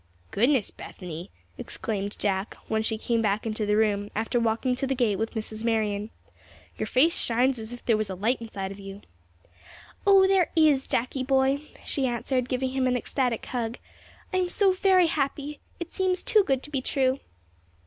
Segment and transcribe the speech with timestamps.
[0.31, 1.29] "Goodness, Bethany!"
[1.59, 5.35] exclaimed Jack, when she came back into the room after walking to the gate with
[5.35, 5.63] Mrs.
[5.63, 6.09] Marion.
[6.75, 9.01] "Your face shines as if there was a light inside of you."
[10.07, 13.77] "O, there is, Jackie boy," she answered, giving him an ecstatic hug.
[14.33, 15.59] "I am so very happy!
[15.79, 17.19] It seems too good to be true."